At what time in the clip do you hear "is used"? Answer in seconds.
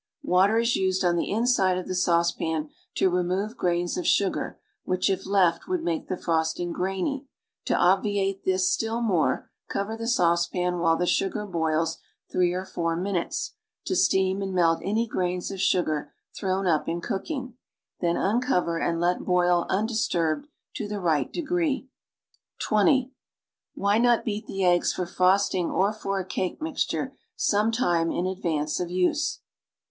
0.57-1.05